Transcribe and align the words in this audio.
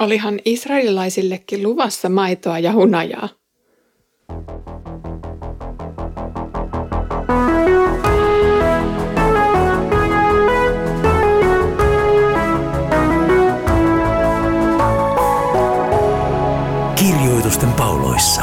Olihan 0.00 0.40
israelilaisillekin 0.44 1.62
luvassa 1.62 2.08
maitoa 2.08 2.58
ja 2.58 2.72
hunajaa. 2.72 3.28
Kirjoitusten 16.98 17.72
pauloissa. 17.72 18.42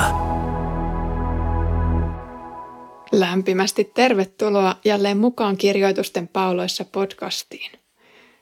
Lämpimästi 3.12 3.84
tervetuloa 3.84 4.76
jälleen 4.86 5.18
mukaan 5.18 5.58
Kirjoitusten 5.58 6.28
pauloissa 6.28 6.86
podcastiin. 6.86 7.72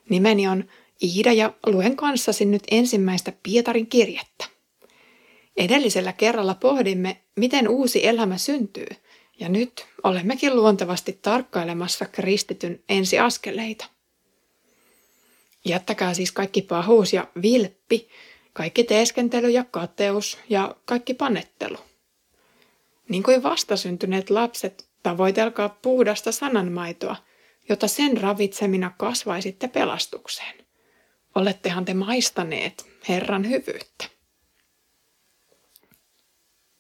Nimeni 0.09 0.47
on 0.47 0.63
Iida 1.04 1.34
ja 1.34 1.54
luen 1.66 1.96
kanssasi 1.96 2.46
nyt 2.46 2.64
ensimmäistä 2.71 3.34
Pietarin 3.44 3.88
kirjettä. 3.88 4.45
Edellisellä 5.58 6.13
kerralla 6.13 6.55
pohdimme, 6.55 7.22
miten 7.36 7.67
uusi 7.70 8.08
elämä 8.08 8.38
syntyy, 8.38 8.88
ja 9.39 9.50
nyt 9.50 9.86
olemmekin 10.03 10.55
luontevasti 10.55 11.20
tarkkailemassa 11.22 12.05
kristityn 12.05 12.84
ensiaskeleita. 12.89 13.86
Jättäkää 15.66 16.13
siis 16.13 16.31
kaikki 16.31 16.62
pahuus 16.62 17.14
ja 17.14 17.27
vilppi, 17.41 18.09
kaikki 18.53 18.84
teeskentely 18.84 19.50
ja 19.50 19.64
kateus 19.64 20.38
ja 20.50 20.75
kaikki 20.86 21.14
panettelu. 21.14 21.77
Niin 23.09 23.23
kuin 23.23 23.44
vastasyntyneet 23.44 24.30
lapset, 24.30 24.88
tavoitelkaa 25.03 25.70
puhdasta 25.70 26.31
sananmaitoa, 26.31 27.16
jota 27.70 27.88
sen 27.88 28.17
ravitsemina 28.17 28.91
kasvaisitte 28.98 29.67
pelastukseen. 29.67 30.64
Olettehan 31.35 31.85
te 31.85 31.94
maistaneet 31.94 32.85
Herran 33.09 33.49
hyvyyttä. 33.49 34.05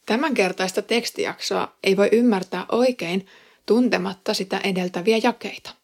Tämänkertaista 0.05 0.81
tekstijaksoa 0.81 1.75
ei 1.83 1.97
voi 1.97 2.09
ymmärtää 2.11 2.65
oikein 2.71 3.27
tuntematta 3.65 4.33
sitä 4.33 4.61
edeltäviä 4.63 5.19
jakeita. 5.23 5.75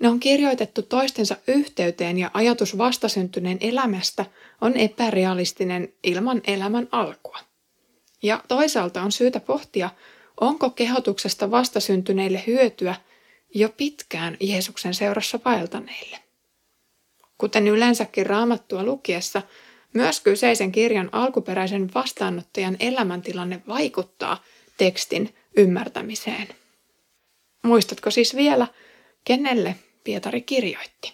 Ne 0.00 0.08
on 0.08 0.20
kirjoitettu 0.20 0.82
toistensa 0.82 1.36
yhteyteen 1.48 2.18
ja 2.18 2.30
ajatus 2.34 2.78
vastasyntyneen 2.78 3.58
elämästä 3.60 4.24
on 4.60 4.76
epärealistinen 4.76 5.92
ilman 6.02 6.40
elämän 6.46 6.88
alkua. 6.92 7.38
Ja 8.22 8.44
toisaalta 8.48 9.02
on 9.02 9.12
syytä 9.12 9.40
pohtia, 9.40 9.90
onko 10.40 10.70
kehotuksesta 10.70 11.50
vastasyntyneille 11.50 12.44
hyötyä 12.46 12.94
jo 13.54 13.68
pitkään 13.68 14.36
Jeesuksen 14.40 14.94
seurassa 14.94 15.38
vaeltaneille. 15.44 16.25
Kuten 17.38 17.68
yleensäkin 17.68 18.26
raamattua 18.26 18.82
lukiessa, 18.84 19.42
myös 19.92 20.20
kyseisen 20.20 20.72
kirjan 20.72 21.08
alkuperäisen 21.12 21.90
vastaanottajan 21.94 22.76
elämäntilanne 22.80 23.62
vaikuttaa 23.68 24.44
tekstin 24.76 25.34
ymmärtämiseen. 25.56 26.48
Muistatko 27.62 28.10
siis 28.10 28.36
vielä, 28.36 28.66
kenelle 29.24 29.76
Pietari 30.04 30.40
kirjoitti? 30.42 31.12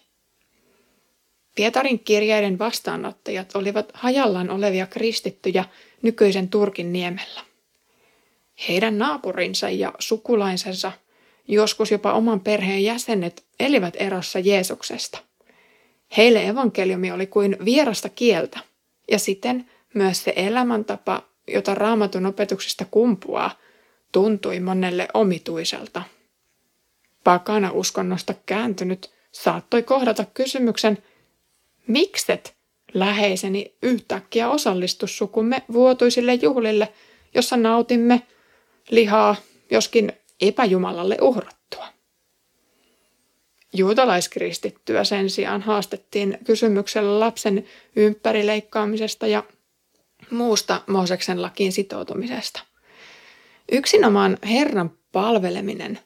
Pietarin 1.55 1.99
kirjeiden 1.99 2.59
vastaanottajat 2.59 3.57
olivat 3.57 3.91
hajallaan 3.95 4.51
olevia 4.51 4.87
kristittyjä 4.87 5.65
nykyisen 6.03 6.49
Turkin 6.49 6.93
niemellä. 6.93 7.41
Heidän 8.69 8.99
naapurinsa 8.99 9.71
ja 9.71 9.93
sukulaisensa, 9.99 10.93
joskus 11.49 11.91
jopa 11.91 12.13
oman 12.13 12.41
perheen 12.41 12.85
jäsenet, 12.85 13.45
elivät 13.61 13.95
erossa 13.99 14.39
Jeesuksesta– 14.39 15.19
Heille 16.17 16.47
evankeliumi 16.47 17.13
oli 17.13 17.27
kuin 17.27 17.57
vierasta 17.65 18.09
kieltä, 18.09 18.61
ja 19.11 19.19
siten 19.19 19.71
myös 19.95 20.25
se 20.25 20.33
elämäntapa, 20.37 21.23
jota 21.49 21.75
raamatun 21.75 22.27
opetuksesta 22.27 22.85
kumpuaa, 22.91 23.51
tuntui 24.13 24.61
monelle 24.61 25.09
omituiselta. 25.15 26.03
Pakana 27.25 27.71
uskonnosta 27.73 28.35
kääntynyt 28.47 29.11
saattoi 29.33 29.83
kohdata 29.83 30.25
kysymyksen, 30.35 30.99
mikset 31.87 32.55
läheiseni 32.95 33.75
yhtäkkiä 33.83 34.51
osallistu 34.51 35.07
sukumme 35.07 35.63
vuotuisille 35.73 36.35
juhlille, 36.35 36.93
jossa 37.35 37.57
nautimme 37.57 38.23
lihaa, 38.91 39.37
joskin 39.71 40.13
epäjumalalle 40.41 41.19
uhrattua. 41.21 41.87
Juutalaiskristittyä 43.73 45.05
sen 45.05 45.31
sijaan 45.31 45.63
haastettiin 45.63 46.39
kysymyksellä 46.45 47.21
lapsen 47.21 47.65
ympärileikkaamisesta 47.97 49.27
ja 49.27 49.45
muusta 50.31 50.81
Mooseksen 50.87 51.43
lakiin 51.43 51.73
sitoutumisesta. 51.73 52.61
Yksinomaan 53.73 54.39
Herran 54.45 54.91
palveleminen, 55.13 55.99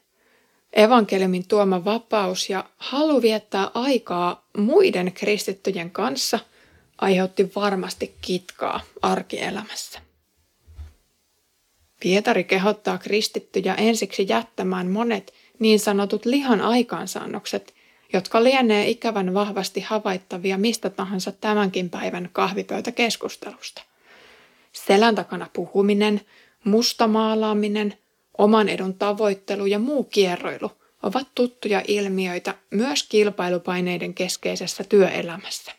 evankeliumin 0.73 1.47
tuoma 1.47 1.85
vapaus 1.85 2.49
ja 2.49 2.69
halu 2.77 3.21
viettää 3.21 3.71
aikaa 3.73 4.47
muiden 4.57 5.11
kristittyjen 5.13 5.91
kanssa 5.91 6.39
aiheutti 6.97 7.51
varmasti 7.55 8.15
kitkaa 8.21 8.81
arkielämässä. 9.01 9.99
Pietari 11.99 12.43
kehottaa 12.43 12.97
kristittyjä 12.97 13.75
ensiksi 13.75 14.25
jättämään 14.29 14.87
monet 14.87 15.33
niin 15.59 15.79
sanotut 15.79 16.25
lihan 16.25 16.61
aikaansaannokset, 16.61 17.73
jotka 18.13 18.43
lienee 18.43 18.89
ikävän 18.89 19.33
vahvasti 19.33 19.81
havaittavia 19.81 20.57
mistä 20.57 20.89
tahansa 20.89 21.31
tämänkin 21.31 21.89
päivän 21.89 22.29
kahvipöytäkeskustelusta. 22.33 23.81
Selän 24.71 25.15
takana 25.15 25.47
puhuminen, 25.53 26.21
mustamaalaaminen, 26.63 27.97
oman 28.37 28.69
edun 28.69 28.93
tavoittelu 28.93 29.65
ja 29.65 29.79
muu 29.79 30.03
kierroilu 30.03 30.71
ovat 31.03 31.27
tuttuja 31.35 31.81
ilmiöitä 31.87 32.55
myös 32.71 33.03
kilpailupaineiden 33.03 34.13
keskeisessä 34.13 34.83
työelämässä. 34.83 35.71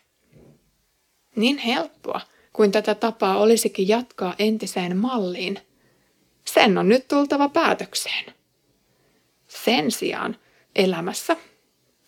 Niin 1.35 1.57
helppoa 1.57 2.21
kuin 2.53 2.71
tätä 2.71 2.95
tapaa 2.95 3.37
olisikin 3.37 3.87
jatkaa 3.87 4.35
entiseen 4.39 4.97
malliin, 4.97 5.59
sen 6.45 6.77
on 6.77 6.89
nyt 6.89 7.07
tultava 7.07 7.49
päätökseen. 7.49 8.38
Sen 9.49 9.91
sijaan 9.91 10.35
elämässä 10.75 11.37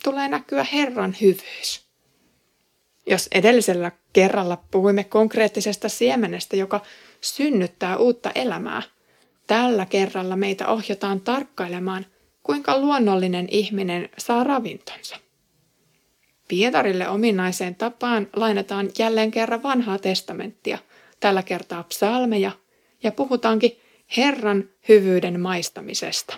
tulee 0.03 0.27
näkyä 0.27 0.65
Herran 0.73 1.15
hyvyys. 1.21 1.85
Jos 3.07 3.27
edellisellä 3.31 3.91
kerralla 4.13 4.63
puhuimme 4.71 5.03
konkreettisesta 5.03 5.89
siemenestä, 5.89 6.55
joka 6.55 6.81
synnyttää 7.21 7.97
uutta 7.97 8.31
elämää, 8.35 8.81
tällä 9.47 9.85
kerralla 9.85 10.35
meitä 10.35 10.67
ohjataan 10.67 11.21
tarkkailemaan, 11.21 12.05
kuinka 12.43 12.79
luonnollinen 12.79 13.47
ihminen 13.51 14.09
saa 14.17 14.43
ravintonsa. 14.43 15.17
Pietarille 16.47 17.09
ominaiseen 17.09 17.75
tapaan 17.75 18.27
lainataan 18.33 18.89
jälleen 18.97 19.31
kerran 19.31 19.63
vanhaa 19.63 19.99
testamenttia, 19.99 20.77
tällä 21.19 21.43
kertaa 21.43 21.83
psalmeja, 21.83 22.51
ja 23.03 23.11
puhutaankin 23.11 23.79
Herran 24.17 24.69
hyvyyden 24.89 25.39
maistamisesta. 25.39 26.37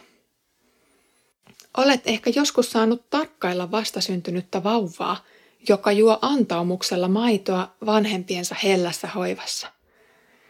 Olet 1.77 2.01
ehkä 2.05 2.31
joskus 2.35 2.71
saanut 2.71 3.09
tarkkailla 3.09 3.71
vastasyntynyttä 3.71 4.63
vauvaa, 4.63 5.23
joka 5.69 5.91
juo 5.91 6.19
antaumuksella 6.21 7.07
maitoa 7.07 7.75
vanhempiensa 7.85 8.55
hellässä 8.63 9.07
hoivassa. 9.07 9.67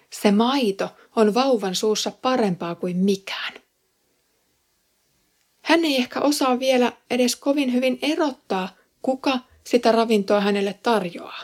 Se 0.09 0.31
maito 0.31 0.89
on 1.15 1.33
vauvan 1.33 1.75
suussa 1.75 2.11
parempaa 2.11 2.75
kuin 2.75 2.97
mikään. 2.97 3.53
Hän 5.61 5.85
ei 5.85 5.97
ehkä 5.97 6.19
osaa 6.19 6.59
vielä 6.59 6.91
edes 7.09 7.35
kovin 7.35 7.73
hyvin 7.73 7.99
erottaa, 8.01 8.69
kuka 9.01 9.39
sitä 9.63 9.91
ravintoa 9.91 10.41
hänelle 10.41 10.79
tarjoaa. 10.83 11.41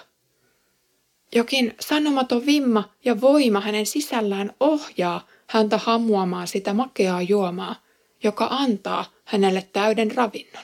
Jokin 1.36 1.76
sanomaton 1.80 2.46
vimma 2.46 2.90
ja 3.06 3.22
voima 3.22 3.62
hänen 3.62 3.86
sisällään 3.86 4.54
ohjaa 4.60 5.28
häntä 5.48 5.78
hamuamaan 5.78 6.48
sitä 6.48 6.74
makeaa 6.74 7.22
juomaa, 7.22 7.76
joka 8.24 8.48
antaa 8.52 9.06
hänelle 9.30 9.68
täyden 9.74 10.16
ravinnon. 10.16 10.64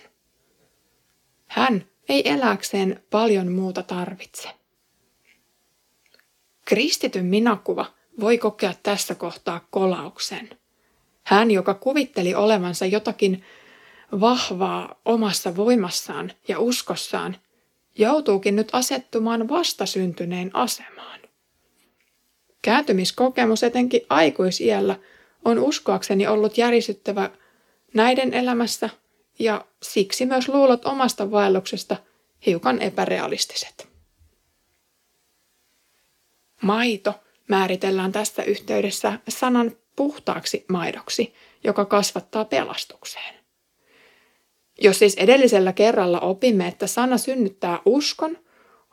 Hän 1.47 1.85
ei 2.09 2.29
eläkseen 2.29 3.03
paljon 3.09 3.51
muuta 3.51 3.83
tarvitse. 3.83 4.49
Kristityn 6.65 7.25
minakuva 7.25 7.85
voi 8.19 8.37
kokea 8.37 8.73
tässä 8.83 9.15
kohtaa 9.15 9.67
kolauksen. 9.69 10.49
Hän, 11.23 11.51
joka 11.51 11.73
kuvitteli 11.73 12.35
olevansa 12.35 12.85
jotakin 12.85 13.43
vahvaa 14.19 15.01
omassa 15.05 15.55
voimassaan 15.55 16.31
ja 16.47 16.59
uskossaan, 16.59 17.37
joutuukin 17.97 18.55
nyt 18.55 18.69
asettumaan 18.73 19.49
vastasyntyneen 19.49 20.55
asemaan. 20.55 21.19
Kääntymiskokemus 22.61 23.63
etenkin 23.63 24.01
aikuisiällä 24.09 24.95
on 25.45 25.59
uskoakseni 25.59 26.27
ollut 26.27 26.57
järisyttävä 26.57 27.29
näiden 27.95 28.33
elämässä 28.33 28.89
ja 29.39 29.65
siksi 29.83 30.25
myös 30.25 30.49
luulot 30.49 30.85
omasta 30.85 31.31
vaelluksesta 31.31 31.97
hiukan 32.45 32.81
epärealistiset. 32.81 33.87
Maito 36.61 37.13
määritellään 37.47 38.11
tässä 38.11 38.43
yhteydessä 38.43 39.19
sanan 39.27 39.71
puhtaaksi 39.95 40.65
maidoksi, 40.69 41.33
joka 41.63 41.85
kasvattaa 41.85 42.45
pelastukseen. 42.45 43.35
Jos 44.81 44.99
siis 44.99 45.15
edellisellä 45.15 45.73
kerralla 45.73 46.19
opimme, 46.19 46.67
että 46.67 46.87
sana 46.87 47.17
synnyttää 47.17 47.79
uskon, 47.85 48.37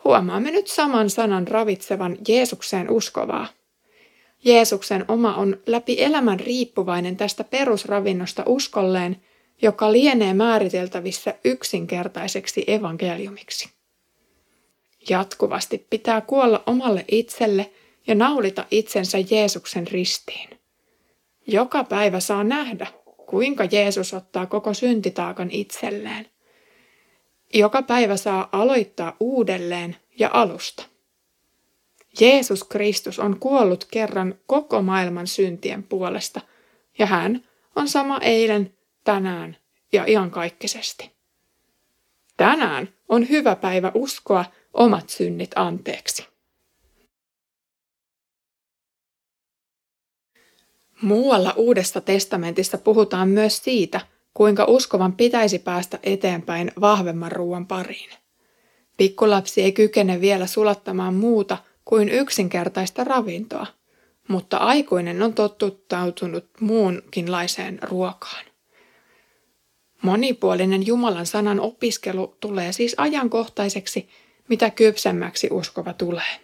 huomaamme 0.05 0.51
nyt 0.51 0.67
saman 0.67 1.11
sanan 1.11 1.49
ravitsevan 1.49 2.17
Jeesukseen 2.29 2.91
uskovaa. 2.91 3.47
Jeesuksen 4.45 5.05
oma 5.09 5.35
on 5.35 5.61
läpi 5.67 6.03
elämän 6.03 6.41
riippuvainen 6.41 7.17
tästä 7.17 7.45
perusravinnosta 7.45 8.43
uskolleen, 8.47 9.23
joka 9.63 9.93
lienee 9.93 10.35
määriteltävissä 10.35 11.35
yksinkertaiseksi 11.45 12.65
evankeliumiksi. 12.67 13.69
Jatkuvasti 15.09 15.87
pitää 15.91 16.21
kuolla 16.21 16.63
omalle 16.67 17.05
itselle 17.09 17.71
ja 18.07 18.15
naulita 18.15 18.65
itsensä 18.71 19.19
Jeesuksen 19.31 19.87
ristiin. 19.87 20.51
Joka 21.47 21.85
päivä 21.85 22.21
saa 22.21 22.45
nähdä, 22.45 22.87
kuinka 23.27 23.65
Jeesus 23.65 24.15
ottaa 24.15 24.47
koko 24.47 24.75
syntitaakan 24.75 25.51
itselleen. 25.51 26.27
Joka 27.55 27.83
päivä 27.83 28.17
saa 28.17 28.49
aloittaa 28.53 29.17
uudelleen 29.21 29.97
ja 30.19 30.31
alusta. 30.33 30.92
Jeesus 32.21 32.65
Kristus 32.65 33.19
on 33.19 33.41
kuollut 33.41 33.85
kerran 33.91 34.35
koko 34.47 34.83
maailman 34.83 35.27
syntien 35.27 35.83
puolesta, 35.83 36.41
ja 36.99 37.07
hän 37.07 37.45
on 37.77 37.89
sama 37.89 38.19
eilen, 38.19 38.75
tänään 39.05 39.57
ja 39.93 40.05
iankaikkisesti. 40.07 41.13
Tänään 42.37 42.89
on 43.09 43.29
hyvä 43.29 43.57
päivä 43.57 43.93
uskoa 43.95 44.45
omat 44.75 45.11
synnit 45.11 45.51
anteeksi. 45.57 46.27
Muualla 51.03 51.53
Uudessa 51.57 52.01
testamentissa 52.01 52.79
puhutaan 52.79 53.29
myös 53.29 53.65
siitä, 53.65 54.01
kuinka 54.35 54.65
uskovan 54.65 55.13
pitäisi 55.13 55.59
päästä 55.59 55.99
eteenpäin 56.03 56.73
vahvemman 56.81 57.33
ruoan 57.33 57.67
pariin. 57.67 58.11
Pikkulapsi 58.97 59.63
ei 59.63 59.73
kykene 59.73 60.21
vielä 60.21 60.47
sulattamaan 60.47 61.15
muuta 61.15 61.59
kuin 61.85 62.09
yksinkertaista 62.09 63.05
ravintoa, 63.05 63.67
mutta 64.29 64.57
aikuinen 64.57 65.23
on 65.23 65.35
tottuttautunut 65.35 66.47
muunkinlaiseen 66.61 67.79
ruokaan. 67.83 68.45
Monipuolinen 70.03 70.87
Jumalan 70.87 71.27
sanan 71.27 71.61
opiskelu 71.61 72.37
tulee 72.41 72.73
siis 72.73 72.95
ajankohtaiseksi, 72.99 74.09
mitä 74.49 74.71
kypsemmäksi 74.71 75.49
uskova 75.51 75.93
tulee. 75.93 76.41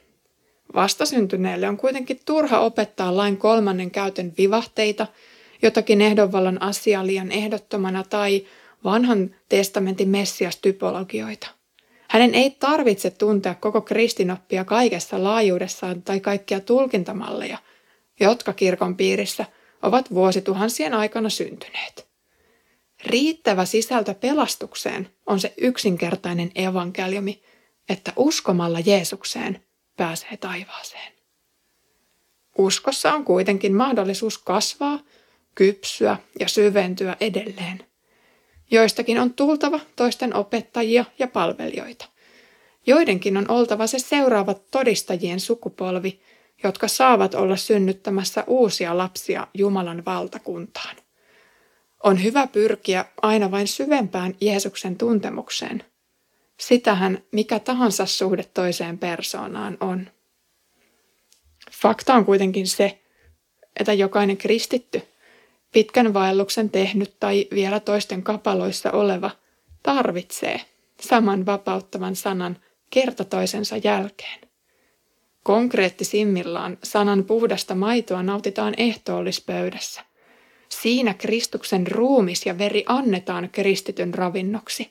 Vastasyntyneelle 0.74 1.68
on 1.68 1.76
kuitenkin 1.76 2.20
turha 2.24 2.60
opettaa 2.60 3.16
lain 3.16 3.36
kolmannen 3.36 3.90
käytön 3.90 4.32
vivahteita, 4.38 5.06
jotakin 5.62 6.00
ehdonvallan 6.00 6.62
asiaa 6.62 7.06
liian 7.06 7.32
ehdottomana 7.32 8.04
tai 8.04 8.46
vanhan 8.84 9.34
testamentin 9.48 10.08
messias-typologioita. 10.08 11.57
Hänen 12.18 12.34
ei 12.34 12.50
tarvitse 12.50 13.10
tuntea 13.10 13.54
koko 13.54 13.80
kristinoppia 13.80 14.64
kaikessa 14.64 15.24
laajuudessaan 15.24 16.02
tai 16.02 16.20
kaikkia 16.20 16.60
tulkintamalleja, 16.60 17.58
jotka 18.20 18.52
kirkon 18.52 18.96
piirissä 18.96 19.44
ovat 19.82 20.14
vuosituhansien 20.14 20.94
aikana 20.94 21.30
syntyneet. 21.30 22.08
Riittävä 23.06 23.64
sisältö 23.64 24.14
pelastukseen 24.14 25.10
on 25.26 25.40
se 25.40 25.54
yksinkertainen 25.56 26.50
evankeliumi, 26.54 27.42
että 27.88 28.12
uskomalla 28.16 28.80
Jeesukseen 28.80 29.64
pääsee 29.96 30.36
taivaaseen. 30.36 31.12
Uskossa 32.58 33.12
on 33.12 33.24
kuitenkin 33.24 33.74
mahdollisuus 33.74 34.38
kasvaa, 34.38 35.00
kypsyä 35.54 36.16
ja 36.40 36.48
syventyä 36.48 37.16
edelleen. 37.20 37.87
Joistakin 38.70 39.20
on 39.20 39.34
tultava 39.34 39.80
toisten 39.96 40.34
opettajia 40.34 41.04
ja 41.18 41.28
palvelijoita. 41.28 42.08
Joidenkin 42.86 43.36
on 43.36 43.50
oltava 43.50 43.86
se 43.86 43.98
seuraava 43.98 44.54
todistajien 44.54 45.40
sukupolvi, 45.40 46.20
jotka 46.64 46.88
saavat 46.88 47.34
olla 47.34 47.56
synnyttämässä 47.56 48.44
uusia 48.46 48.98
lapsia 48.98 49.46
Jumalan 49.54 50.04
valtakuntaan. 50.04 50.96
On 52.02 52.22
hyvä 52.22 52.46
pyrkiä 52.46 53.04
aina 53.22 53.50
vain 53.50 53.68
syvempään 53.68 54.34
Jeesuksen 54.40 54.96
tuntemukseen. 54.96 55.84
Sitähän 56.60 57.22
mikä 57.32 57.58
tahansa 57.58 58.06
suhde 58.06 58.44
toiseen 58.54 58.98
persoonaan 58.98 59.76
on. 59.80 60.10
Fakta 61.72 62.14
on 62.14 62.24
kuitenkin 62.24 62.66
se, 62.66 62.98
että 63.80 63.92
jokainen 63.92 64.36
kristitty, 64.36 65.02
pitkän 65.72 66.14
vaelluksen 66.14 66.70
tehnyt 66.70 67.14
tai 67.20 67.46
vielä 67.54 67.80
toisten 67.80 68.22
kapaloissa 68.22 68.90
oleva, 68.90 69.30
tarvitsee 69.82 70.60
saman 71.00 71.46
vapauttavan 71.46 72.16
sanan 72.16 72.56
kerta 72.90 73.24
toisensa 73.24 73.76
jälkeen. 73.76 74.40
Konkreettisimmillaan 75.42 76.78
sanan 76.82 77.24
puhdasta 77.24 77.74
maitoa 77.74 78.22
nautitaan 78.22 78.74
ehtoollispöydässä. 78.76 80.00
Siinä 80.68 81.14
Kristuksen 81.14 81.86
ruumis 81.86 82.46
ja 82.46 82.58
veri 82.58 82.84
annetaan 82.86 83.48
kristityn 83.52 84.14
ravinnoksi. 84.14 84.90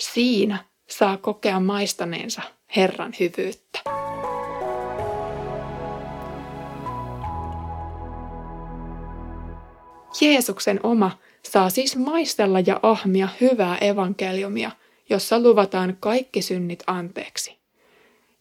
Siinä 0.00 0.64
saa 0.88 1.16
kokea 1.16 1.60
maistaneensa 1.60 2.42
Herran 2.76 3.14
hyvyyttä. 3.20 4.01
Jeesuksen 10.20 10.80
oma 10.82 11.18
saa 11.42 11.70
siis 11.70 11.96
maistella 11.96 12.60
ja 12.60 12.80
ahmia 12.82 13.28
hyvää 13.40 13.78
evankeliumia, 13.78 14.70
jossa 15.10 15.40
luvataan 15.40 15.96
kaikki 16.00 16.42
synnit 16.42 16.82
anteeksi. 16.86 17.56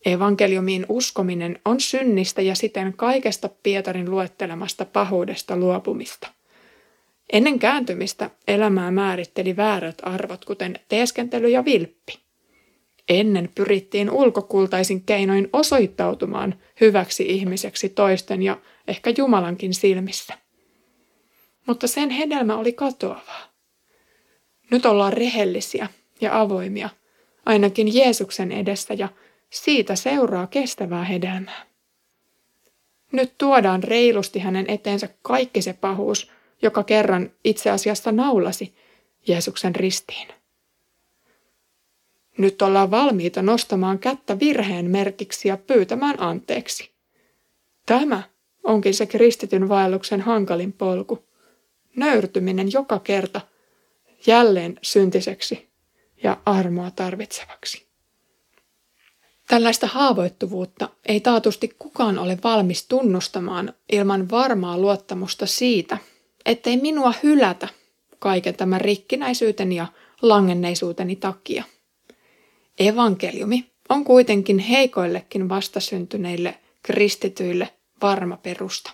Evankeliumiin 0.05 0.85
uskominen 0.89 1.59
on 1.65 1.79
synnistä 1.79 2.41
ja 2.41 2.55
siten 2.55 2.93
kaikesta 2.97 3.49
Pietarin 3.63 4.11
luettelemasta 4.11 4.85
pahuudesta 4.85 5.57
luopumista– 5.57 6.27
Ennen 7.31 7.59
kääntymistä 7.59 8.29
elämää 8.47 8.91
määritteli 8.91 9.57
väärät 9.57 9.97
arvot, 10.03 10.45
kuten 10.45 10.79
teeskentely 10.89 11.49
ja 11.49 11.65
vilppi. 11.65 12.13
Ennen 13.09 13.49
pyrittiin 13.55 14.11
ulkokultaisin 14.11 15.03
keinoin 15.03 15.49
osoittautumaan 15.53 16.55
hyväksi 16.81 17.25
ihmiseksi 17.27 17.89
toisten 17.89 18.43
ja 18.43 18.57
ehkä 18.87 19.13
Jumalankin 19.17 19.73
silmissä. 19.73 20.33
Mutta 21.67 21.87
sen 21.87 22.09
hedelmä 22.09 22.57
oli 22.57 22.73
katoavaa. 22.73 23.51
Nyt 24.71 24.85
ollaan 24.85 25.13
rehellisiä 25.13 25.87
ja 26.21 26.39
avoimia, 26.39 26.89
ainakin 27.45 27.95
Jeesuksen 27.95 28.51
edessä, 28.51 28.93
ja 28.93 29.09
siitä 29.49 29.95
seuraa 29.95 30.47
kestävää 30.47 31.03
hedelmää. 31.03 31.65
Nyt 33.11 33.33
tuodaan 33.37 33.83
reilusti 33.83 34.39
hänen 34.39 34.65
eteensä 34.67 35.09
kaikki 35.21 35.61
se 35.61 35.73
pahuus, 35.73 36.31
joka 36.61 36.83
kerran 36.83 37.31
itse 37.43 37.69
asiassa 37.69 38.11
naulasi 38.11 38.75
Jeesuksen 39.27 39.75
ristiin. 39.75 40.27
Nyt 42.37 42.61
ollaan 42.61 42.91
valmiita 42.91 43.41
nostamaan 43.41 43.99
kättä 43.99 44.39
virheen 44.39 44.85
merkiksi 44.85 45.47
ja 45.47 45.57
pyytämään 45.57 46.15
anteeksi. 46.19 46.91
Tämä 47.85 48.23
onkin 48.63 48.93
se 48.93 49.05
kristityn 49.05 49.69
vaelluksen 49.69 50.21
hankalin 50.21 50.73
polku. 50.73 51.30
Nöyrtyminen 51.95 52.71
joka 52.71 52.99
kerta 52.99 53.41
jälleen 54.27 54.79
syntiseksi 54.81 55.69
ja 56.23 56.37
armoa 56.45 56.91
tarvitsevaksi. 56.91 57.91
Tällaista 59.47 59.87
haavoittuvuutta 59.87 60.89
ei 61.05 61.19
taatusti 61.19 61.75
kukaan 61.79 62.19
ole 62.19 62.37
valmis 62.43 62.87
tunnustamaan 62.87 63.73
ilman 63.91 64.29
varmaa 64.29 64.77
luottamusta 64.77 65.45
siitä, 65.45 65.97
ettei 66.45 66.77
minua 66.77 67.13
hylätä 67.23 67.67
kaiken 68.19 68.55
tämän 68.55 68.81
rikkinäisyyteni 68.81 69.75
ja 69.75 69.87
langenneisuuteni 70.21 71.15
takia. 71.15 71.63
Evankeliumi 72.79 73.71
on 73.89 74.03
kuitenkin 74.03 74.59
heikoillekin 74.59 75.49
vastasyntyneille 75.49 76.59
kristityille 76.83 77.69
varma 78.01 78.37
perusta. 78.37 78.91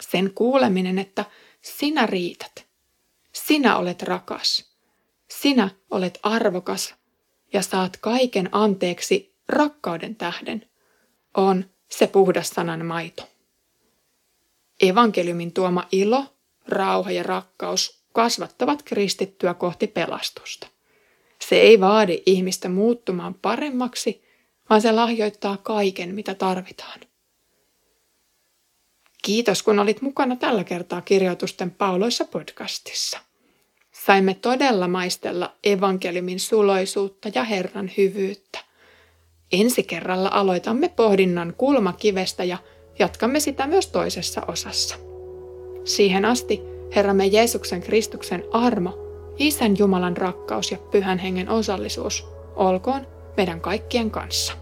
Sen 0.00 0.30
kuuleminen, 0.34 0.98
että 0.98 1.24
sinä 1.62 2.06
riität, 2.06 2.66
sinä 3.32 3.76
olet 3.76 4.02
rakas, 4.02 4.76
sinä 5.28 5.70
olet 5.90 6.18
arvokas 6.22 6.94
ja 7.52 7.62
saat 7.62 7.96
kaiken 7.96 8.48
anteeksi 8.52 9.34
rakkauden 9.48 10.16
tähden, 10.16 10.68
on 11.34 11.64
se 11.88 12.06
puhdas 12.06 12.48
sanan 12.48 12.86
maito. 12.86 13.28
Evankeliumin 14.82 15.52
tuoma 15.52 15.88
ilo 15.92 16.24
rauha 16.68 17.10
ja 17.10 17.22
rakkaus 17.22 18.04
kasvattavat 18.12 18.82
kristittyä 18.82 19.54
kohti 19.54 19.86
pelastusta. 19.86 20.66
Se 21.48 21.56
ei 21.56 21.80
vaadi 21.80 22.22
ihmistä 22.26 22.68
muuttumaan 22.68 23.34
paremmaksi, 23.34 24.24
vaan 24.70 24.80
se 24.80 24.92
lahjoittaa 24.92 25.56
kaiken, 25.56 26.14
mitä 26.14 26.34
tarvitaan. 26.34 27.00
Kiitos 29.22 29.62
kun 29.62 29.78
olit 29.78 30.02
mukana 30.02 30.36
tällä 30.36 30.64
kertaa 30.64 31.00
kirjoitusten 31.00 31.70
pauloissa 31.70 32.24
podcastissa. 32.24 33.18
Saimme 33.92 34.34
todella 34.34 34.88
maistella 34.88 35.54
evankeliumin 35.64 36.40
suloisuutta 36.40 37.28
ja 37.34 37.44
Herran 37.44 37.90
hyvyyttä. 37.96 38.58
Ensi 39.52 39.82
kerralla 39.82 40.30
aloitamme 40.32 40.88
pohdinnan 40.88 41.54
kulmakivestä 41.58 42.44
ja 42.44 42.58
jatkamme 42.98 43.40
sitä 43.40 43.66
myös 43.66 43.86
toisessa 43.86 44.42
osassa. 44.48 44.96
Siihen 45.84 46.24
asti 46.24 46.60
Herramme 46.96 47.26
Jeesuksen 47.26 47.80
Kristuksen 47.80 48.44
armo, 48.52 48.98
Isän 49.38 49.78
Jumalan 49.78 50.16
rakkaus 50.16 50.70
ja 50.70 50.78
Pyhän 50.78 51.18
Hengen 51.18 51.48
osallisuus 51.48 52.26
olkoon 52.56 53.06
meidän 53.36 53.60
kaikkien 53.60 54.10
kanssa. 54.10 54.52